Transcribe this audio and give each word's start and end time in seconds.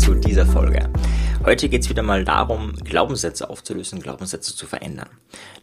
zu 0.00 0.14
dieser 0.14 0.46
Folge. 0.46 0.88
Heute 1.44 1.68
geht 1.68 1.82
es 1.82 1.90
wieder 1.90 2.02
mal 2.02 2.24
darum, 2.24 2.72
Glaubenssätze 2.84 3.50
aufzulösen, 3.50 4.00
Glaubenssätze 4.00 4.56
zu 4.56 4.66
verändern. 4.66 5.10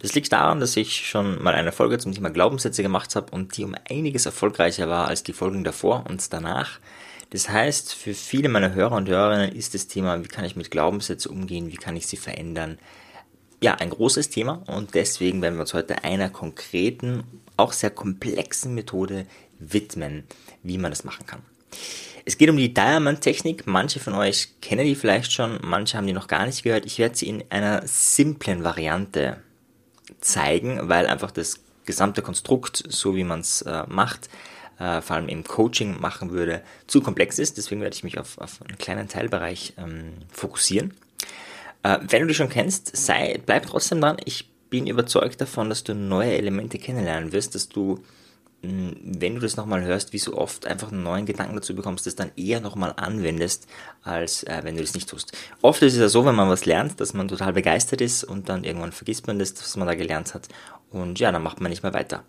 Das 0.00 0.14
liegt 0.14 0.32
daran, 0.32 0.60
dass 0.60 0.76
ich 0.76 1.08
schon 1.08 1.42
mal 1.42 1.54
eine 1.54 1.72
Folge 1.72 1.98
zum 1.98 2.12
Thema 2.12 2.30
Glaubenssätze 2.30 2.84
gemacht 2.84 3.16
habe 3.16 3.32
und 3.32 3.56
die 3.56 3.64
um 3.64 3.74
einiges 3.90 4.26
erfolgreicher 4.26 4.88
war 4.88 5.08
als 5.08 5.24
die 5.24 5.32
Folgen 5.32 5.64
davor 5.64 6.04
und 6.08 6.32
danach. 6.32 6.78
Das 7.30 7.48
heißt, 7.48 7.94
für 7.94 8.14
viele 8.14 8.48
meiner 8.48 8.74
Hörer 8.74 8.94
und 8.94 9.08
Hörerinnen 9.08 9.56
ist 9.56 9.74
das 9.74 9.88
Thema, 9.88 10.22
wie 10.22 10.28
kann 10.28 10.44
ich 10.44 10.54
mit 10.54 10.70
Glaubenssätzen 10.70 11.32
umgehen, 11.32 11.72
wie 11.72 11.76
kann 11.76 11.96
ich 11.96 12.06
sie 12.06 12.16
verändern, 12.16 12.78
ja, 13.60 13.74
ein 13.74 13.90
großes 13.90 14.30
Thema 14.30 14.62
und 14.68 14.94
deswegen 14.94 15.42
werden 15.42 15.56
wir 15.56 15.62
uns 15.62 15.74
heute 15.74 16.04
einer 16.04 16.30
konkreten, 16.30 17.24
auch 17.56 17.72
sehr 17.72 17.90
komplexen 17.90 18.72
Methode 18.72 19.26
widmen, 19.58 20.22
wie 20.62 20.78
man 20.78 20.92
das 20.92 21.02
machen 21.02 21.26
kann. 21.26 21.42
Es 22.24 22.36
geht 22.36 22.50
um 22.50 22.56
die 22.56 22.74
Diamond-Technik. 22.74 23.66
Manche 23.66 24.00
von 24.00 24.14
euch 24.14 24.48
kennen 24.60 24.84
die 24.84 24.94
vielleicht 24.94 25.32
schon, 25.32 25.58
manche 25.62 25.96
haben 25.96 26.06
die 26.06 26.12
noch 26.12 26.26
gar 26.26 26.44
nicht 26.46 26.62
gehört. 26.62 26.84
Ich 26.84 26.98
werde 26.98 27.16
sie 27.16 27.28
in 27.28 27.44
einer 27.48 27.86
simplen 27.86 28.64
Variante 28.64 29.38
zeigen, 30.20 30.88
weil 30.88 31.06
einfach 31.06 31.30
das 31.30 31.60
gesamte 31.86 32.20
Konstrukt, 32.20 32.82
so 32.88 33.16
wie 33.16 33.24
man 33.24 33.40
es 33.40 33.62
äh, 33.62 33.84
macht, 33.88 34.28
äh, 34.78 35.00
vor 35.00 35.16
allem 35.16 35.28
im 35.28 35.42
Coaching 35.42 36.00
machen 36.00 36.30
würde, 36.30 36.62
zu 36.86 37.00
komplex 37.00 37.38
ist. 37.38 37.56
Deswegen 37.56 37.80
werde 37.80 37.96
ich 37.96 38.04
mich 38.04 38.18
auf, 38.18 38.38
auf 38.38 38.60
einen 38.60 38.76
kleinen 38.76 39.08
Teilbereich 39.08 39.72
ähm, 39.78 40.12
fokussieren. 40.30 40.92
Äh, 41.82 41.98
wenn 42.02 42.22
du 42.22 42.28
die 42.28 42.34
schon 42.34 42.50
kennst, 42.50 42.94
sei, 42.96 43.40
bleib 43.44 43.66
trotzdem 43.66 44.00
dran. 44.00 44.18
Ich 44.24 44.48
bin 44.70 44.86
überzeugt 44.86 45.40
davon, 45.40 45.70
dass 45.70 45.82
du 45.82 45.94
neue 45.94 46.36
Elemente 46.36 46.78
kennenlernen 46.78 47.32
wirst, 47.32 47.54
dass 47.54 47.68
du 47.68 48.04
wenn 48.60 49.34
du 49.36 49.40
das 49.40 49.56
nochmal 49.56 49.82
hörst, 49.82 50.12
wie 50.12 50.18
so 50.18 50.36
oft 50.36 50.66
einfach 50.66 50.90
einen 50.90 51.04
neuen 51.04 51.26
Gedanken 51.26 51.54
dazu 51.54 51.76
bekommst, 51.76 52.06
das 52.06 52.16
dann 52.16 52.32
eher 52.36 52.60
nochmal 52.60 52.92
anwendest, 52.96 53.68
als 54.02 54.42
äh, 54.42 54.60
wenn 54.64 54.74
du 54.74 54.82
das 54.82 54.94
nicht 54.94 55.08
tust. 55.08 55.32
Oft 55.62 55.80
ist 55.82 55.92
es 55.92 56.00
ja 56.00 56.08
so, 56.08 56.24
wenn 56.24 56.34
man 56.34 56.48
was 56.48 56.66
lernt, 56.66 57.00
dass 57.00 57.14
man 57.14 57.28
total 57.28 57.52
begeistert 57.52 58.00
ist 58.00 58.24
und 58.24 58.48
dann 58.48 58.64
irgendwann 58.64 58.90
vergisst 58.90 59.28
man 59.28 59.38
das, 59.38 59.54
was 59.54 59.76
man 59.76 59.86
da 59.86 59.94
gelernt 59.94 60.34
hat 60.34 60.48
und 60.90 61.20
ja, 61.20 61.30
dann 61.30 61.42
macht 61.42 61.60
man 61.60 61.70
nicht 61.70 61.84
mehr 61.84 61.94
weiter. 61.94 62.24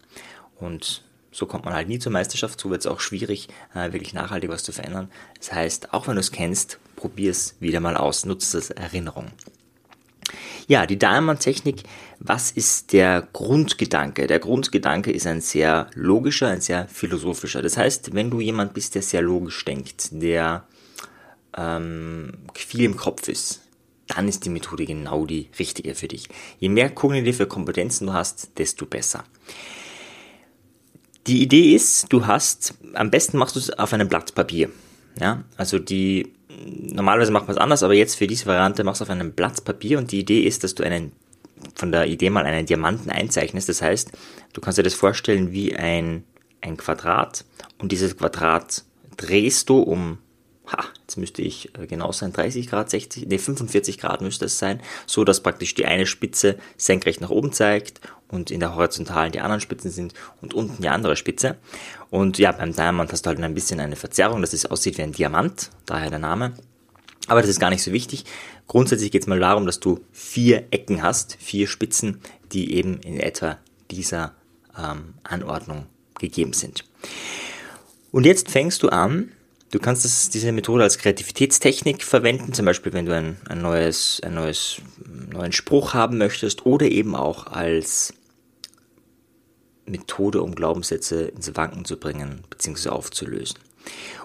Und 0.59 1.03
so 1.31 1.45
kommt 1.45 1.65
man 1.65 1.73
halt 1.73 1.87
nie 1.87 1.99
zur 1.99 2.11
Meisterschaft, 2.11 2.59
so 2.59 2.69
wird 2.69 2.81
es 2.81 2.87
auch 2.87 2.99
schwierig, 2.99 3.47
äh, 3.73 3.91
wirklich 3.91 4.13
nachhaltig 4.13 4.49
was 4.49 4.63
zu 4.63 4.71
verändern. 4.71 5.09
Das 5.37 5.51
heißt, 5.51 5.93
auch 5.93 6.07
wenn 6.07 6.15
du 6.15 6.21
es 6.21 6.31
kennst, 6.31 6.79
probier 6.95 7.31
es 7.31 7.55
wieder 7.59 7.79
mal 7.79 7.97
aus, 7.97 8.25
nutze 8.25 8.57
es 8.57 8.69
als 8.69 8.79
Erinnerung. 8.79 9.31
Ja, 10.69 10.85
die 10.85 10.99
Dahlmann-Technik, 10.99 11.81
was 12.19 12.51
ist 12.51 12.93
der 12.93 13.27
Grundgedanke? 13.33 14.27
Der 14.27 14.37
Grundgedanke 14.37 15.11
ist 15.11 15.25
ein 15.25 15.41
sehr 15.41 15.89
logischer, 15.95 16.49
ein 16.49 16.61
sehr 16.61 16.87
philosophischer. 16.87 17.63
Das 17.63 17.75
heißt, 17.75 18.13
wenn 18.13 18.29
du 18.29 18.39
jemand 18.39 18.75
bist, 18.75 18.93
der 18.93 19.01
sehr 19.01 19.23
logisch 19.23 19.65
denkt, 19.65 20.09
der 20.11 20.67
ähm, 21.57 22.33
viel 22.53 22.83
im 22.83 22.97
Kopf 22.97 23.29
ist, 23.29 23.61
dann 24.05 24.27
ist 24.27 24.45
die 24.45 24.51
Methode 24.51 24.85
genau 24.85 25.25
die 25.25 25.49
richtige 25.57 25.95
für 25.95 26.07
dich. 26.07 26.29
Je 26.59 26.69
mehr 26.69 26.91
kognitive 26.91 27.47
Kompetenzen 27.47 28.05
du 28.05 28.13
hast, 28.13 28.51
desto 28.59 28.85
besser. 28.85 29.23
Die 31.25 31.41
Idee 31.41 31.73
ist, 31.73 32.13
du 32.13 32.27
hast, 32.27 32.75
am 32.93 33.09
besten 33.09 33.39
machst 33.39 33.55
du 33.55 33.59
es 33.59 33.71
auf 33.71 33.91
einem 33.91 34.07
Blatt 34.07 34.35
Papier. 34.35 34.69
Ja, 35.19 35.43
also 35.57 35.79
die 35.79 36.31
normalerweise 36.49 37.31
macht 37.31 37.47
man 37.47 37.55
es 37.55 37.61
anders, 37.61 37.83
aber 37.83 37.93
jetzt 37.93 38.15
für 38.15 38.27
diese 38.27 38.45
Variante 38.45 38.83
machst 38.83 39.01
du 39.01 39.03
auf 39.03 39.09
einem 39.09 39.33
Blatt 39.33 39.63
Papier 39.63 39.97
und 39.97 40.11
die 40.11 40.19
Idee 40.19 40.41
ist, 40.41 40.63
dass 40.63 40.75
du 40.75 40.83
einen, 40.83 41.11
von 41.75 41.91
der 41.91 42.07
Idee 42.07 42.29
mal 42.29 42.45
einen 42.45 42.65
Diamanten 42.65 43.11
einzeichnest. 43.11 43.69
Das 43.69 43.81
heißt, 43.81 44.11
du 44.53 44.61
kannst 44.61 44.77
dir 44.77 44.83
das 44.83 44.93
vorstellen 44.93 45.51
wie 45.51 45.75
ein, 45.75 46.23
ein 46.61 46.77
Quadrat 46.77 47.45
und 47.77 47.91
dieses 47.91 48.17
Quadrat 48.17 48.83
drehst 49.17 49.69
du 49.69 49.79
um, 49.79 50.17
ha, 50.67 50.85
jetzt 51.01 51.17
müsste 51.17 51.41
ich 51.41 51.77
äh, 51.77 51.85
genau 51.87 52.11
sein, 52.11 52.33
30 52.33 52.67
Grad, 52.67 52.89
60, 52.89 53.27
nee, 53.27 53.37
45 53.37 53.97
Grad 53.97 54.21
müsste 54.21 54.45
es 54.45 54.57
sein, 54.57 54.81
so 55.05 55.23
dass 55.23 55.43
praktisch 55.43 55.75
die 55.75 55.85
eine 55.85 56.05
Spitze 56.05 56.57
senkrecht 56.77 57.21
nach 57.21 57.29
oben 57.29 57.51
zeigt 57.51 58.01
und 58.29 58.51
in 58.51 58.59
der 58.59 58.75
Horizontalen 58.75 59.31
die 59.31 59.41
anderen 59.41 59.61
Spitzen 59.61 59.91
sind 59.91 60.13
und 60.41 60.53
unten 60.53 60.81
die 60.81 60.89
andere 60.89 61.15
Spitze. 61.15 61.57
Und 62.09 62.37
ja, 62.37 62.51
beim 62.51 62.73
Diamant 62.73 63.11
hast 63.11 63.25
du 63.25 63.27
halt 63.29 63.39
ein 63.39 63.53
bisschen 63.53 63.79
eine 63.79 63.95
Verzerrung, 63.95 64.41
dass 64.41 64.53
es 64.53 64.65
aussieht 64.65 64.97
wie 64.97 65.03
ein 65.03 65.11
Diamant, 65.11 65.69
daher 65.85 66.09
der 66.09 66.19
Name. 66.19 66.53
Aber 67.27 67.41
das 67.41 67.49
ist 67.49 67.59
gar 67.59 67.69
nicht 67.69 67.83
so 67.83 67.91
wichtig. 67.91 68.25
Grundsätzlich 68.67 69.11
geht 69.11 69.23
es 69.23 69.27
mal 69.27 69.39
darum, 69.39 69.65
dass 69.65 69.79
du 69.79 69.99
vier 70.11 70.67
Ecken 70.71 71.03
hast, 71.03 71.37
vier 71.39 71.67
Spitzen, 71.67 72.21
die 72.51 72.73
eben 72.73 72.99
in 73.01 73.19
etwa 73.19 73.57
dieser 73.91 74.33
ähm, 74.77 75.15
Anordnung 75.23 75.85
gegeben 76.19 76.53
sind. 76.53 76.85
Und 78.11 78.25
jetzt 78.25 78.49
fängst 78.49 78.83
du 78.83 78.89
an, 78.89 79.31
Du 79.71 79.77
kannst 79.77 80.03
das, 80.03 80.29
diese 80.29 80.51
Methode 80.51 80.81
als 80.83 80.97
Kreativitätstechnik 80.97 82.03
verwenden, 82.03 82.53
zum 82.53 82.65
Beispiel 82.65 82.91
wenn 82.91 83.05
du 83.05 83.13
ein, 83.13 83.37
ein 83.47 83.61
neues, 83.61 84.19
ein 84.23 84.33
neues, 84.33 84.77
neuen 85.31 85.51
Spruch 85.51 85.93
haben 85.93 86.17
möchtest 86.17 86.65
oder 86.65 86.87
eben 86.87 87.15
auch 87.15 87.45
als 87.45 88.15
Methode, 89.89 90.41
um 90.41 90.55
Glaubenssätze 90.55 91.25
ins 91.25 91.55
Wanken 91.55 91.85
zu 91.85 91.97
bringen 91.97 92.41
bzw. 92.49 92.89
aufzulösen. 92.89 93.59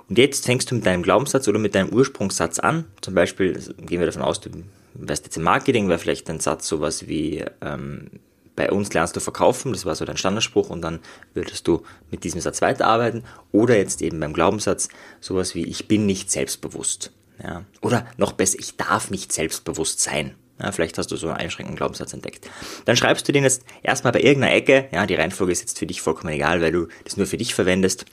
Und 0.08 0.18
jetzt 0.18 0.44
fängst 0.44 0.70
du 0.70 0.74
mit 0.74 0.86
deinem 0.86 1.02
Glaubenssatz 1.02 1.48
oder 1.48 1.58
mit 1.58 1.74
deinem 1.74 1.90
Ursprungssatz 1.90 2.58
an. 2.58 2.84
Zum 3.00 3.14
Beispiel 3.14 3.58
gehen 3.78 4.00
wir 4.00 4.06
davon 4.06 4.22
aus, 4.22 4.40
du 4.40 4.50
wärst 4.94 5.24
jetzt 5.24 5.36
im 5.36 5.42
Marketing, 5.42 5.88
wäre 5.88 5.98
vielleicht 5.98 6.28
ein 6.28 6.40
Satz 6.40 6.68
sowas 6.68 7.08
wie 7.08 7.44
ähm, 7.60 8.10
bei 8.56 8.70
uns 8.70 8.92
lernst 8.92 9.16
du 9.16 9.20
verkaufen, 9.20 9.72
das 9.72 9.84
war 9.84 9.94
so 9.96 10.04
dein 10.04 10.16
Standardspruch 10.16 10.70
und 10.70 10.82
dann 10.82 11.00
würdest 11.32 11.66
du 11.66 11.82
mit 12.10 12.22
diesem 12.22 12.40
Satz 12.40 12.62
weiterarbeiten. 12.62 13.24
Oder 13.50 13.76
jetzt 13.76 14.00
eben 14.00 14.20
beim 14.20 14.32
Glaubenssatz 14.32 14.88
sowas 15.20 15.54
wie 15.54 15.64
ich 15.64 15.88
bin 15.88 16.06
nicht 16.06 16.30
selbstbewusst. 16.30 17.12
Ja. 17.42 17.64
Oder 17.80 18.06
noch 18.16 18.32
besser, 18.32 18.58
ich 18.60 18.76
darf 18.76 19.10
nicht 19.10 19.32
selbstbewusst 19.32 20.00
sein. 20.00 20.36
Ja, 20.64 20.72
vielleicht 20.72 20.96
hast 20.96 21.10
du 21.10 21.16
so 21.16 21.28
einen 21.28 21.36
einschränkenden 21.36 21.76
Glaubenssatz 21.76 22.14
entdeckt. 22.14 22.48
Dann 22.86 22.96
schreibst 22.96 23.28
du 23.28 23.32
den 23.32 23.44
jetzt 23.44 23.64
erstmal 23.82 24.14
bei 24.14 24.22
irgendeiner 24.22 24.54
Ecke. 24.54 24.88
Ja, 24.92 25.04
die 25.04 25.14
Reihenfolge 25.14 25.52
ist 25.52 25.60
jetzt 25.60 25.78
für 25.78 25.86
dich 25.86 26.00
vollkommen 26.00 26.32
egal, 26.32 26.62
weil 26.62 26.72
du 26.72 26.88
das 27.04 27.18
nur 27.18 27.26
für 27.26 27.36
dich 27.36 27.54
verwendest. 27.54 28.06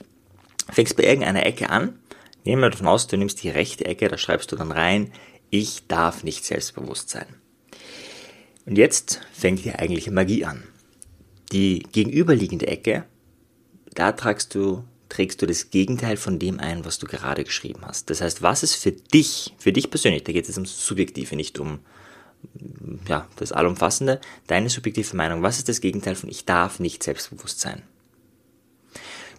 Fängst 0.70 0.94
bei 0.96 1.04
irgendeiner 1.04 1.46
Ecke 1.46 1.70
an. 1.70 1.98
Nehmen 2.44 2.60
wir 2.60 2.68
davon 2.68 2.88
aus, 2.88 3.06
du 3.06 3.16
nimmst 3.16 3.42
die 3.42 3.48
rechte 3.48 3.86
Ecke, 3.86 4.08
da 4.08 4.18
schreibst 4.18 4.52
du 4.52 4.56
dann 4.56 4.70
rein, 4.70 5.12
ich 5.48 5.86
darf 5.86 6.24
nicht 6.24 6.44
selbstbewusst 6.44 7.08
sein. 7.08 7.26
Und 8.66 8.76
jetzt 8.76 9.20
fängt 9.32 9.64
die 9.64 9.72
eigentliche 9.72 10.10
Magie 10.10 10.44
an. 10.44 10.62
Die 11.52 11.86
gegenüberliegende 11.92 12.66
Ecke, 12.66 13.04
da 13.94 14.12
tragst 14.12 14.54
du, 14.54 14.84
trägst 15.08 15.40
du 15.40 15.46
das 15.46 15.70
Gegenteil 15.70 16.18
von 16.18 16.38
dem 16.38 16.60
ein, 16.60 16.84
was 16.84 16.98
du 16.98 17.06
gerade 17.06 17.44
geschrieben 17.44 17.80
hast. 17.86 18.10
Das 18.10 18.20
heißt, 18.20 18.42
was 18.42 18.62
ist 18.62 18.74
für 18.74 18.92
dich, 18.92 19.54
für 19.56 19.72
dich 19.72 19.88
persönlich, 19.88 20.24
da 20.24 20.32
geht 20.32 20.48
es 20.48 20.56
ums 20.56 20.86
Subjektive, 20.86 21.34
nicht 21.34 21.58
um 21.58 21.80
ja, 23.08 23.26
das 23.36 23.52
Allumfassende, 23.52 24.20
deine 24.46 24.68
subjektive 24.68 25.16
Meinung, 25.16 25.42
was 25.42 25.58
ist 25.58 25.68
das 25.68 25.80
Gegenteil 25.80 26.14
von 26.14 26.28
ich 26.28 26.44
darf 26.44 26.80
nicht 26.80 27.02
selbstbewusst 27.02 27.60
sein? 27.60 27.82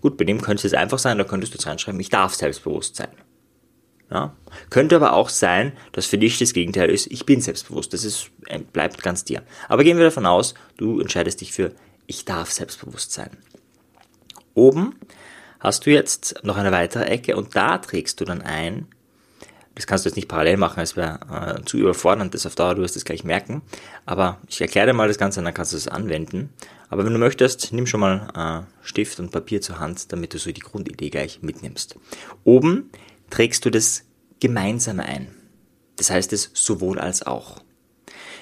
Gut, 0.02 0.18
bei 0.18 0.26
dem 0.26 0.42
könnte 0.42 0.68
es 0.68 0.74
einfach 0.74 1.00
sein, 1.00 1.18
da 1.18 1.24
könntest 1.24 1.54
du 1.54 1.58
jetzt 1.58 1.68
reinschreiben, 1.68 2.00
ich 2.00 2.10
darf 2.10 2.36
selbstbewusst 2.36 2.96
sein. 2.96 3.10
Ja? 4.12 4.36
Könnte 4.70 4.96
aber 4.96 5.14
auch 5.14 5.30
sein, 5.30 5.74
dass 5.92 6.06
für 6.06 6.18
dich 6.18 6.38
das 6.38 6.54
Gegenteil 6.54 6.90
ist, 6.90 7.08
ich 7.12 7.26
bin 7.26 7.42
selbstbewusst. 7.42 7.94
Das 7.94 8.04
ist, 8.04 8.30
äh, 8.48 8.60
bleibt 8.60 9.02
ganz 9.02 9.24
dir. 9.24 9.44
Aber 9.68 9.84
gehen 9.84 9.98
wir 9.98 10.06
davon 10.06 10.26
aus, 10.26 10.54
du 10.78 11.00
entscheidest 11.00 11.42
dich 11.42 11.52
für, 11.52 11.74
ich 12.06 12.26
darf 12.26 12.52
selbstbewusst 12.52 13.12
sein. 13.12 13.32
Oben 14.54 14.96
hast 15.60 15.86
du 15.86 15.90
jetzt 15.90 16.44
noch 16.44 16.58
eine 16.58 16.72
weitere 16.72 17.06
Ecke 17.06 17.36
und 17.36 17.56
da 17.56 17.78
trägst 17.80 18.20
du 18.20 18.26
dann 18.26 18.42
ein, 18.42 18.88
das 19.76 19.88
kannst 19.88 20.06
du 20.06 20.10
jetzt 20.10 20.16
nicht 20.16 20.28
parallel 20.28 20.58
machen, 20.58 20.82
es 20.82 20.96
wäre 20.96 21.58
äh, 21.60 21.66
zu 21.66 21.78
überfordernd, 21.78 22.34
das 22.34 22.46
auf 22.46 22.56
Dauer, 22.56 22.76
du 22.76 22.82
wirst 22.82 22.96
es 22.96 23.06
gleich 23.06 23.24
merken. 23.24 23.62
Aber 24.06 24.40
ich 24.48 24.62
erkläre 24.62 24.88
dir 24.88 24.94
mal 24.94 25.08
das 25.08 25.18
Ganze, 25.18 25.42
dann 25.42 25.54
kannst 25.54 25.74
du 25.74 25.78
es 25.78 25.88
anwenden. 25.88 26.50
Aber 26.90 27.06
wenn 27.06 27.14
du 27.14 27.20
möchtest, 27.20 27.74
nimm 27.74 27.88
schon 27.88 28.02
mal 28.02 28.66
äh, 28.66 28.86
Stift 28.86 29.20
und 29.20 29.32
Papier 29.32 29.62
zur 29.62 29.80
Hand, 29.80 30.12
damit 30.12 30.34
du 30.34 30.38
so 30.38 30.52
die 30.52 30.62
Grundidee 30.62 31.10
gleich 31.10 31.42
mitnimmst. 31.42 31.96
Oben 32.44 32.92
trägst 33.32 33.66
du 33.66 33.72
das 33.72 34.04
Gemeinsame 34.40 35.04
ein. 35.04 35.30
Das 35.96 36.12
heißt 36.12 36.34
es 36.34 36.52
sowohl 36.54 37.00
als 37.00 37.26
auch. 37.26 37.64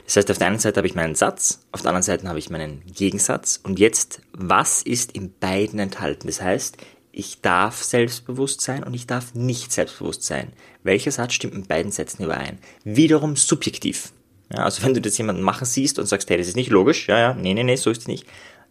Das 0.06 0.18
heißt, 0.18 0.32
auf 0.32 0.38
der 0.38 0.48
einen 0.48 0.60
Seite 0.60 0.78
habe 0.78 0.88
ich 0.88 0.96
meinen 0.96 1.16
Satz, 1.16 1.66
auf 1.72 1.82
der 1.82 1.90
anderen 1.90 2.04
Seite 2.04 2.28
habe 2.28 2.40
ich 2.40 2.50
meinen 2.50 2.82
Gegensatz. 2.86 3.60
Und 3.64 3.80
jetzt, 3.80 4.22
was 4.34 4.82
ist 4.82 5.14
in 5.14 5.34
beiden 5.40 5.80
enthalten? 5.80 6.28
Das 6.28 6.42
heißt, 6.42 6.78
ich 7.12 7.42
darf 7.42 7.82
selbstbewusst 7.84 8.62
sein 8.62 8.84
und 8.84 8.94
ich 8.94 9.08
darf 9.08 9.36
nicht 9.36 9.72
selbstbewusst 9.72 10.24
sein. 10.24 10.54
Welcher 10.84 11.12
Satz 11.12 11.34
stimmt 11.34 11.54
in 11.54 11.66
beiden 11.66 11.92
Sätzen 11.92 12.24
überein? 12.24 12.60
Wiederum 12.84 13.36
subjektiv. 13.36 14.14
Ja, 14.52 14.64
also 14.64 14.84
wenn 14.84 14.94
du 14.94 15.02
das 15.02 15.18
jemanden 15.18 15.42
machen 15.42 15.66
siehst 15.66 16.00
und 16.00 16.06
sagst, 16.06 16.30
hey, 16.30 16.38
das 16.38 16.48
ist 16.48 16.56
nicht 16.56 16.70
logisch, 16.70 17.08
ja, 17.08 17.20
ja, 17.20 17.34
nee, 17.34 17.54
nee, 17.54 17.64
nee, 17.64 17.76
so 17.76 17.90
ist 17.90 18.02
es 18.02 18.08
nicht. 18.08 18.26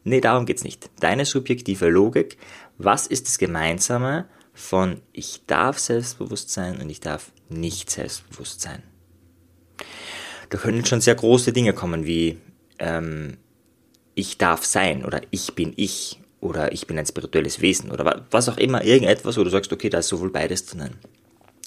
Nee, 0.04 0.20
darum 0.20 0.46
geht's 0.46 0.64
nicht. 0.64 0.90
Deine 1.00 1.24
subjektive 1.24 1.88
Logik, 1.88 2.38
was 2.78 3.06
ist 3.06 3.26
das 3.26 3.38
Gemeinsame 3.38 4.26
von 4.52 5.00
ich 5.12 5.42
darf 5.46 5.78
selbstbewusst 5.78 6.50
sein 6.50 6.80
und 6.80 6.88
ich 6.90 7.00
darf 7.00 7.32
nicht 7.48 7.90
selbstbewusst 7.90 8.60
sein? 8.60 8.82
Da 10.48 10.58
können 10.58 10.84
schon 10.84 11.00
sehr 11.00 11.14
große 11.14 11.52
Dinge 11.52 11.72
kommen 11.72 12.06
wie 12.06 12.38
ähm, 12.78 13.36
ich 14.14 14.38
darf 14.38 14.64
sein 14.64 15.04
oder 15.04 15.20
ich 15.30 15.54
bin 15.54 15.72
ich 15.76 16.20
oder 16.40 16.72
ich 16.72 16.86
bin 16.86 16.98
ein 16.98 17.06
spirituelles 17.06 17.60
Wesen 17.60 17.90
oder 17.90 18.24
was 18.30 18.48
auch 18.48 18.56
immer, 18.56 18.84
irgendetwas, 18.84 19.36
wo 19.36 19.44
du 19.44 19.50
sagst, 19.50 19.72
okay, 19.72 19.90
da 19.90 19.98
ist 19.98 20.08
sowohl 20.08 20.30
beides 20.30 20.66
drinnen. 20.66 20.98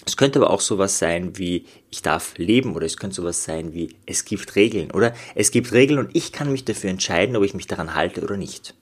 Es 0.05 0.17
könnte 0.17 0.39
aber 0.39 0.49
auch 0.49 0.59
sowas 0.59 0.99
sein 0.99 1.37
wie, 1.37 1.65
ich 1.89 2.01
darf 2.01 2.37
leben 2.37 2.75
oder 2.75 2.85
es 2.85 2.97
könnte 2.97 3.15
sowas 3.15 3.43
sein 3.43 3.73
wie, 3.73 3.95
es 4.05 4.25
gibt 4.25 4.55
Regeln 4.55 4.91
oder 4.91 5.13
es 5.35 5.51
gibt 5.51 5.71
Regeln 5.71 5.99
und 5.99 6.15
ich 6.15 6.31
kann 6.31 6.51
mich 6.51 6.65
dafür 6.65 6.89
entscheiden, 6.89 7.35
ob 7.35 7.43
ich 7.43 7.53
mich 7.53 7.67
daran 7.67 7.95
halte 7.95 8.21
oder 8.21 8.35
nicht. 8.35 8.75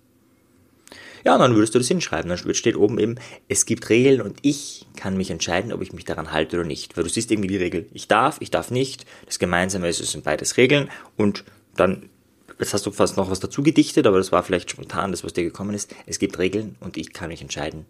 Ja, 1.23 1.35
und 1.35 1.39
dann 1.41 1.55
würdest 1.55 1.75
du 1.75 1.79
das 1.79 1.87
hinschreiben. 1.87 2.29
Dann 2.29 2.55
steht 2.55 2.75
oben 2.75 2.97
eben, 2.97 3.15
es 3.47 3.65
gibt 3.65 3.89
Regeln 3.89 4.21
und 4.21 4.39
ich 4.41 4.87
kann 4.95 5.17
mich 5.17 5.29
entscheiden, 5.29 5.71
ob 5.71 5.81
ich 5.81 5.93
mich 5.93 6.05
daran 6.05 6.31
halte 6.31 6.57
oder 6.57 6.65
nicht. 6.65 6.97
Weil 6.97 7.03
du 7.03 7.09
siehst 7.09 7.31
irgendwie 7.31 7.49
die 7.49 7.57
Regel, 7.57 7.87
ich 7.93 8.07
darf, 8.07 8.37
ich 8.39 8.49
darf 8.49 8.71
nicht. 8.71 9.05
Das 9.25 9.37
Gemeinsame 9.37 9.87
ist, 9.87 9.99
es 9.99 10.11
sind 10.11 10.23
beides 10.23 10.57
Regeln 10.57 10.89
und 11.17 11.43
dann, 11.75 12.09
jetzt 12.61 12.73
hast 12.73 12.85
du 12.85 12.91
fast 12.91 13.17
noch 13.17 13.29
was 13.29 13.39
dazu 13.39 13.63
gedichtet, 13.63 14.07
aber 14.07 14.17
das 14.17 14.31
war 14.31 14.43
vielleicht 14.43 14.71
spontan, 14.71 15.11
das 15.11 15.23
was 15.23 15.33
dir 15.33 15.43
gekommen 15.43 15.73
ist. 15.73 15.93
Es 16.05 16.19
gibt 16.19 16.39
Regeln 16.39 16.75
und 16.79 16.97
ich 16.97 17.13
kann 17.13 17.29
mich 17.29 17.41
entscheiden, 17.41 17.85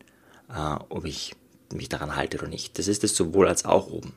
äh, 0.50 0.76
ob 0.90 1.06
ich 1.06 1.36
mich 1.74 1.90
daran 1.90 2.16
halte 2.16 2.38
oder 2.38 2.48
nicht. 2.48 2.78
Das 2.78 2.88
ist 2.88 3.04
es 3.04 3.16
sowohl 3.16 3.48
als 3.48 3.66
auch 3.66 3.88
oben. 3.88 4.14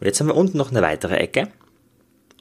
Und 0.00 0.06
jetzt 0.06 0.20
haben 0.20 0.28
wir 0.28 0.36
unten 0.36 0.58
noch 0.58 0.70
eine 0.70 0.82
weitere 0.82 1.16
Ecke 1.16 1.48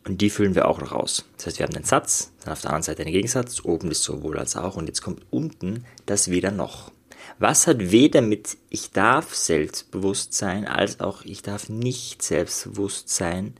und 0.05 0.21
die 0.21 0.29
füllen 0.29 0.55
wir 0.55 0.67
auch 0.67 0.79
noch 0.79 0.91
aus. 0.91 1.25
Das 1.37 1.47
heißt, 1.47 1.59
wir 1.59 1.65
haben 1.65 1.73
den 1.73 1.83
Satz, 1.83 2.31
dann 2.43 2.53
auf 2.53 2.61
der 2.61 2.71
anderen 2.71 2.83
Seite 2.83 3.03
einen 3.03 3.11
Gegensatz, 3.11 3.63
oben 3.63 3.91
ist 3.91 4.03
sowohl 4.03 4.37
als 4.37 4.55
auch 4.55 4.75
und 4.75 4.87
jetzt 4.87 5.01
kommt 5.01 5.25
unten 5.29 5.85
das 6.05 6.29
weder 6.29 6.51
noch. 6.51 6.91
Was 7.39 7.67
hat 7.67 7.91
weder 7.91 8.21
mit 8.21 8.57
ich 8.69 8.91
darf 8.91 9.33
selbstbewusst 9.33 10.33
sein, 10.33 10.67
als 10.67 10.99
auch 10.99 11.23
ich 11.23 11.41
darf 11.41 11.69
nicht 11.69 12.21
selbstbewusst 12.21 13.09
sein, 13.09 13.55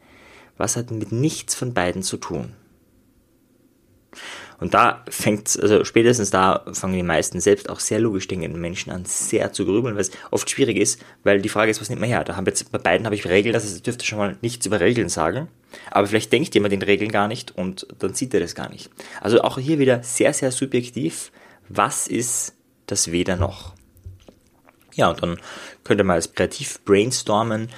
was 0.57 0.75
hat 0.75 0.92
mit 0.92 1.12
nichts 1.12 1.56
von 1.56 1.74
beiden 1.74 2.04
zu 2.04 2.18
tun? 2.18 2.54
Und 4.60 4.74
da 4.74 5.04
fängt, 5.10 5.60
also 5.62 5.83
spätestens 5.83 6.30
da 6.30 6.63
fangen 6.71 6.95
die 6.95 7.04
meisten 7.04 7.39
selbst 7.39 7.69
auch 7.69 7.80
sehr 7.80 8.00
logisch 8.00 8.27
denkenden 8.27 8.62
Menschen 8.62 8.92
an, 8.92 9.06
sehr 9.06 9.51
zu 9.51 9.65
grübeln, 9.65 9.95
weil 9.95 10.01
es 10.01 10.12
oft 10.31 10.50
schwierig 10.50 10.77
ist, 10.77 11.01
weil 11.24 11.42
die 11.42 11.50
Frage 11.50 11.71
ist, 11.71 11.81
was 11.81 11.89
nimmt 11.89 12.01
man 12.01 12.10
her? 12.10 12.24
Da 12.24 12.36
haben 12.36 12.45
jetzt 12.45 12.71
bei 12.71 12.77
beiden 12.77 13.06
habe 13.06 13.15
ich 13.15 13.27
Regeln, 13.27 13.54
das 13.54 13.81
dürfte 13.81 14.06
schon 14.06 14.19
mal 14.19 14.38
nichts 14.42 14.65
über 14.65 14.80
Regeln 14.80 15.10
sagen, 15.10 15.48
aber 15.92 16.07
vielleicht 16.07 16.31
denkt 16.31 16.54
jemand 16.54 16.71
den 16.71 16.81
Regeln 16.81 17.12
gar 17.12 17.27
nicht 17.27 17.56
und 17.57 17.88
dann 18.00 18.13
sieht 18.13 18.33
er 18.33 18.39
das 18.39 18.56
gar 18.56 18.69
nicht. 18.69 18.89
Also 19.21 19.42
auch 19.42 19.57
hier 19.57 19.80
wieder 19.80 20.01
sehr, 20.04 20.33
sehr 20.33 20.51
subjektiv, 20.51 21.31
was 21.68 22.07
ist 22.07 22.54
das 22.86 23.12
Weder 23.12 23.36
noch? 23.36 23.74
Ja, 24.95 25.09
und 25.09 25.21
dann 25.24 25.39
könnte 25.83 26.04
man 26.04 26.16
als 26.16 26.33
kreativ 26.33 26.80
brainstormen. 26.86 27.69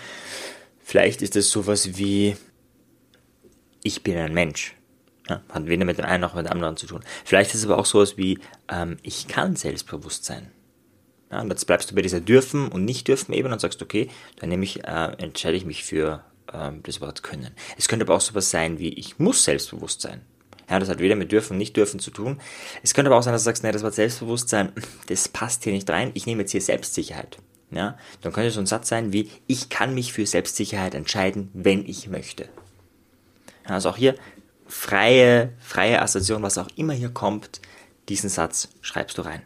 Vielleicht 0.84 1.22
ist 1.22 1.36
es 1.36 1.50
sowas 1.50 1.98
wie, 1.98 2.36
ich 3.84 4.04
bin 4.04 4.18
ein 4.18 4.34
Mensch. 4.34 4.76
Ja, 5.28 5.42
hat 5.50 5.66
weder 5.66 5.86
mit 5.86 5.98
dem 5.98 6.06
einen 6.06 6.22
noch 6.22 6.36
mit 6.36 6.46
dem 6.46 6.52
anderen 6.52 6.78
zu 6.78 6.86
tun. 6.86 7.04
Vielleicht 7.24 7.54
ist 7.54 7.62
es 7.62 7.66
aber 7.66 7.80
auch 7.80 7.86
sowas 7.86 8.18
wie, 8.18 8.40
ähm, 8.70 8.98
ich 9.02 9.28
kann 9.28 9.56
selbstbewusst 9.56 10.24
sein. 10.26 10.52
Ja, 11.32 11.42
und 11.42 11.50
jetzt 11.50 11.66
bleibst 11.66 11.90
du 11.90 11.96
bei 11.96 12.04
dieser 12.04 12.22
dürfen 12.22 12.68
und 12.68 12.86
nicht 12.86 13.08
dürfen 13.08 13.34
Ebene 13.34 13.56
und 13.56 13.60
sagst, 13.60 13.82
okay, 13.82 14.10
dann 14.40 14.50
nehme 14.50 14.64
ich, 14.64 14.84
äh, 14.84 15.14
entscheide 15.18 15.58
ich 15.58 15.66
mich 15.66 15.84
für 15.84 16.24
ähm, 16.54 16.82
das 16.84 17.02
Wort 17.02 17.24
können. 17.24 17.52
Es 17.78 17.88
könnte 17.88 18.06
aber 18.06 18.16
auch 18.16 18.22
sowas 18.22 18.52
sein 18.52 18.78
wie, 18.78 18.90
ich 18.90 19.18
muss 19.18 19.44
selbstbewusst 19.44 20.02
sein. 20.02 20.22
Ja, 20.70 20.80
das 20.80 20.90
hat 20.90 21.00
weder 21.00 21.16
mit 21.16 21.32
dürfen 21.32 21.54
und 21.54 21.58
nicht 21.60 21.78
dürfen 21.78 22.00
zu 22.00 22.12
tun. 22.12 22.40
Es 22.82 22.94
könnte 22.94 23.10
aber 23.10 23.20
auch 23.20 23.24
sein, 23.24 23.34
dass 23.34 23.44
du 23.44 23.46
sagst, 23.46 23.64
nee, 23.64 23.72
das 23.72 23.84
Wort 23.84 23.94
Selbstbewusstsein, 23.94 24.72
das 25.08 25.28
passt 25.28 25.64
hier 25.64 25.74
nicht 25.74 25.90
rein. 25.90 26.12
Ich 26.14 26.26
nehme 26.26 26.42
jetzt 26.42 26.52
hier 26.52 26.62
Selbstsicherheit. 26.62 27.38
Ja, 27.72 27.98
dann 28.22 28.32
könnte 28.32 28.52
so 28.52 28.60
ein 28.60 28.68
Satz 28.68 28.90
sein 28.90 29.12
wie, 29.12 29.30
ich 29.48 29.70
kann 29.70 29.96
mich 29.96 30.14
für 30.14 30.26
Selbstsicherheit 30.26 30.94
entscheiden, 30.94 31.50
wenn 31.54 31.86
ich 31.86 32.08
möchte. 32.08 32.48
Also 33.66 33.90
auch 33.90 33.98
hier 33.98 34.16
freie, 34.68 35.54
freie 35.60 36.02
Assoziation, 36.02 36.44
was 36.44 36.58
auch 36.58 36.70
immer 36.76 36.94
hier 36.94 37.10
kommt, 37.10 37.62
diesen 38.10 38.30
Satz 38.30 38.70
schreibst 38.82 39.18
du 39.18 39.24
rein. 39.24 39.42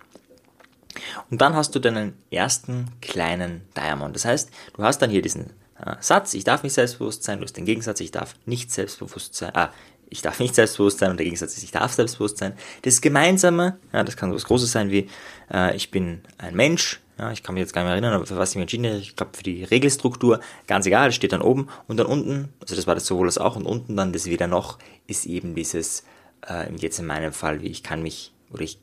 Und 1.29 1.41
dann 1.41 1.55
hast 1.55 1.75
du 1.75 1.79
deinen 1.79 2.13
ersten 2.31 2.87
kleinen 3.01 3.61
Diamond. 3.75 4.15
Das 4.15 4.25
heißt, 4.25 4.49
du 4.73 4.83
hast 4.83 4.99
dann 4.99 5.09
hier 5.09 5.21
diesen 5.21 5.51
äh, 5.83 5.95
Satz, 5.99 6.33
ich 6.33 6.43
darf 6.43 6.63
nicht 6.63 6.73
selbstbewusst 6.73 7.23
sein, 7.23 7.39
du 7.39 7.45
hast 7.45 7.53
den 7.53 7.65
Gegensatz, 7.65 7.99
ich 7.99 8.11
darf 8.11 8.35
nicht 8.45 8.71
selbstbewusst 8.71 9.35
sein, 9.35 9.55
ah, 9.55 9.71
ich 10.09 10.21
darf 10.21 10.39
nicht 10.39 10.55
selbstbewusst 10.55 10.99
sein 10.99 11.11
und 11.11 11.17
der 11.17 11.25
Gegensatz 11.25 11.55
ist, 11.55 11.63
ich 11.63 11.71
darf 11.71 11.93
selbstbewusst 11.93 12.37
sein. 12.37 12.53
Das 12.81 13.01
Gemeinsame, 13.01 13.77
ja, 13.93 14.03
das 14.03 14.17
kann 14.17 14.29
so 14.29 14.35
was 14.35 14.45
Großes 14.45 14.71
sein 14.71 14.89
wie, 14.89 15.09
äh, 15.53 15.75
ich 15.75 15.91
bin 15.91 16.21
ein 16.37 16.55
Mensch, 16.55 16.99
ja, 17.19 17.31
ich 17.31 17.43
kann 17.43 17.53
mich 17.53 17.61
jetzt 17.61 17.73
gar 17.73 17.81
nicht 17.81 17.87
mehr 17.87 17.93
erinnern, 17.93 18.13
aber 18.13 18.25
für 18.25 18.37
was 18.37 18.51
ich 18.51 18.55
mich 18.55 18.63
entschieden 18.63 18.87
habe, 18.87 18.97
ich 18.97 19.15
glaube 19.15 19.35
für 19.35 19.43
die 19.43 19.63
Regelstruktur, 19.65 20.39
ganz 20.67 20.85
egal, 20.85 21.09
das 21.09 21.15
steht 21.15 21.33
dann 21.33 21.41
oben 21.41 21.67
und 21.87 21.97
dann 21.97 22.07
unten, 22.07 22.49
also 22.61 22.75
das 22.75 22.87
war 22.87 22.95
das 22.95 23.05
sowohl 23.05 23.27
als 23.27 23.37
auch 23.37 23.57
und 23.57 23.65
unten 23.65 23.97
dann 23.97 24.13
das 24.13 24.25
wieder 24.25 24.47
noch, 24.47 24.79
ist 25.05 25.25
eben 25.25 25.53
dieses, 25.53 26.05
äh, 26.47 26.73
jetzt 26.75 26.97
in 26.97 27.05
meinem 27.05 27.33
Fall, 27.33 27.61
wie 27.61 27.67
ich 27.67 27.83
kann 27.83 28.01
mich, 28.01 28.31
oder 28.51 28.61
ich 28.61 28.79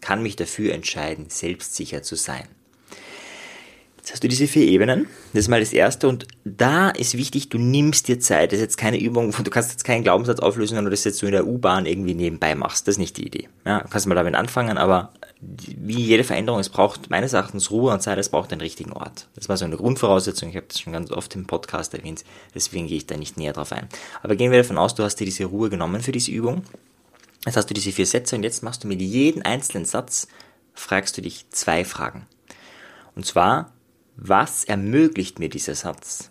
kann 0.00 0.22
mich 0.22 0.34
dafür 0.34 0.74
entscheiden, 0.74 1.26
selbstsicher 1.30 2.02
zu 2.02 2.16
sein. 2.16 2.48
Jetzt 4.04 4.12
hast 4.12 4.22
du 4.22 4.28
diese 4.28 4.46
vier 4.46 4.66
Ebenen. 4.66 5.06
Das 5.32 5.44
ist 5.44 5.48
mal 5.48 5.60
das 5.60 5.72
erste. 5.72 6.08
Und 6.08 6.26
da 6.44 6.90
ist 6.90 7.16
wichtig, 7.16 7.48
du 7.48 7.56
nimmst 7.56 8.06
dir 8.06 8.20
Zeit. 8.20 8.52
Das 8.52 8.58
ist 8.58 8.62
jetzt 8.62 8.76
keine 8.76 9.00
Übung, 9.00 9.30
du 9.30 9.50
kannst 9.50 9.70
jetzt 9.70 9.82
keinen 9.82 10.02
Glaubenssatz 10.02 10.40
auflösen, 10.40 10.76
wenn 10.76 10.84
du 10.84 10.90
das 10.90 11.04
jetzt 11.04 11.20
so 11.20 11.24
in 11.24 11.32
der 11.32 11.46
U-Bahn 11.46 11.86
irgendwie 11.86 12.12
nebenbei 12.12 12.54
machst. 12.54 12.86
Das 12.86 12.96
ist 12.96 12.98
nicht 12.98 13.16
die 13.16 13.26
Idee. 13.26 13.48
Ja, 13.64 13.80
du 13.80 13.88
kannst 13.88 14.06
mal 14.06 14.14
damit 14.14 14.34
anfangen, 14.34 14.76
aber 14.76 15.14
wie 15.40 16.02
jede 16.02 16.22
Veränderung, 16.22 16.60
es 16.60 16.68
braucht 16.68 17.08
meines 17.08 17.32
Erachtens 17.32 17.70
Ruhe 17.70 17.94
und 17.94 18.02
Zeit, 18.02 18.18
es 18.18 18.28
braucht 18.28 18.50
den 18.50 18.60
richtigen 18.60 18.92
Ort. 18.92 19.26
Das 19.36 19.48
war 19.48 19.56
so 19.56 19.64
eine 19.64 19.78
Grundvoraussetzung. 19.78 20.50
Ich 20.50 20.56
habe 20.56 20.66
das 20.68 20.80
schon 20.80 20.92
ganz 20.92 21.10
oft 21.10 21.34
im 21.34 21.46
Podcast 21.46 21.94
erwähnt. 21.94 22.24
Deswegen 22.54 22.88
gehe 22.88 22.98
ich 22.98 23.06
da 23.06 23.16
nicht 23.16 23.38
näher 23.38 23.54
drauf 23.54 23.72
ein. 23.72 23.88
Aber 24.22 24.36
gehen 24.36 24.50
wir 24.50 24.58
davon 24.58 24.76
aus, 24.76 24.94
du 24.94 25.02
hast 25.02 25.16
dir 25.16 25.24
diese 25.24 25.46
Ruhe 25.46 25.70
genommen 25.70 26.02
für 26.02 26.12
diese 26.12 26.30
Übung. 26.30 26.62
Jetzt 27.46 27.56
hast 27.56 27.70
du 27.70 27.74
diese 27.74 27.90
vier 27.90 28.04
Sätze 28.04 28.36
und 28.36 28.42
jetzt 28.42 28.62
machst 28.62 28.84
du 28.84 28.86
mit 28.86 29.00
jedem 29.00 29.40
einzelnen 29.46 29.86
Satz, 29.86 30.28
fragst 30.74 31.16
du 31.16 31.22
dich 31.22 31.46
zwei 31.48 31.86
Fragen. 31.86 32.26
Und 33.16 33.24
zwar, 33.24 33.72
was 34.16 34.64
ermöglicht 34.64 35.38
mir 35.38 35.48
dieser 35.48 35.74
Satz? 35.74 36.30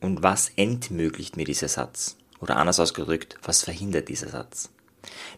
Und 0.00 0.22
was 0.22 0.50
entmöglicht 0.56 1.36
mir 1.36 1.44
dieser 1.44 1.68
Satz? 1.68 2.16
Oder 2.40 2.56
anders 2.56 2.80
ausgedrückt, 2.80 3.36
was 3.42 3.64
verhindert 3.64 4.08
dieser 4.08 4.28
Satz? 4.28 4.70